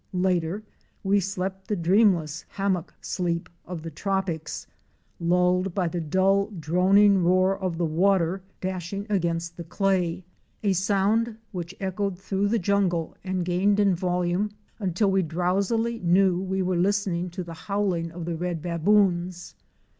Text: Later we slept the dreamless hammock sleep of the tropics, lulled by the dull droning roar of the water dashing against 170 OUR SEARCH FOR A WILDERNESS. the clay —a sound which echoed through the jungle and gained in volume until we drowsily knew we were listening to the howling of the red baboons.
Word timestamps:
Later 0.17 0.63
we 1.03 1.19
slept 1.19 1.67
the 1.67 1.75
dreamless 1.75 2.43
hammock 2.49 2.91
sleep 3.01 3.47
of 3.67 3.83
the 3.83 3.91
tropics, 3.91 4.65
lulled 5.19 5.75
by 5.75 5.87
the 5.87 6.01
dull 6.01 6.47
droning 6.47 7.23
roar 7.23 7.55
of 7.55 7.77
the 7.77 7.85
water 7.85 8.41
dashing 8.61 9.05
against 9.11 9.59
170 9.59 9.61
OUR 9.61 9.93
SEARCH 9.93 9.93
FOR 9.93 9.93
A 9.93 10.01
WILDERNESS. 10.63 10.63
the 10.63 10.63
clay 10.63 10.69
—a 10.71 10.73
sound 10.73 11.37
which 11.51 11.75
echoed 11.79 12.17
through 12.19 12.47
the 12.47 12.57
jungle 12.57 13.15
and 13.23 13.45
gained 13.45 13.79
in 13.79 13.93
volume 13.93 14.49
until 14.79 15.11
we 15.11 15.21
drowsily 15.21 15.99
knew 15.99 16.39
we 16.39 16.63
were 16.63 16.75
listening 16.77 17.29
to 17.29 17.43
the 17.43 17.53
howling 17.53 18.11
of 18.11 18.25
the 18.25 18.35
red 18.35 18.63
baboons. 18.63 19.53